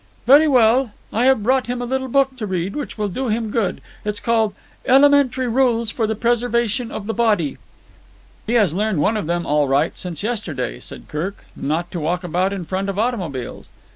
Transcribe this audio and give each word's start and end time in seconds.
"Very 0.25 0.47
well. 0.47 0.93
I 1.13 1.25
have 1.25 1.43
brought 1.43 1.67
him 1.67 1.79
a 1.79 1.85
little 1.85 2.07
book 2.07 2.35
to 2.37 2.47
read, 2.47 2.75
which 2.75 2.97
will 2.97 3.07
do 3.07 3.27
him 3.27 3.51
good. 3.51 3.81
It 4.03 4.09
is 4.09 4.19
called 4.19 4.55
'Elementary 4.87 5.47
Rules 5.47 5.91
for 5.91 6.07
the 6.07 6.15
Preservation 6.15 6.89
of 6.89 7.05
the 7.05 7.13
Body'." 7.13 7.59
"He 8.47 8.53
has 8.53 8.73
learned 8.73 8.99
one 8.99 9.15
of 9.15 9.27
them, 9.27 9.45
all 9.45 9.67
right, 9.67 9.95
since 9.95 10.23
yesterday," 10.23 10.79
said 10.79 11.07
Kirk. 11.07 11.45
"Not 11.55 11.91
to 11.91 11.99
walk 11.99 12.23
about 12.23 12.51
in 12.51 12.65
front 12.65 12.89
of 12.89 12.97
automobiles." 12.97 13.69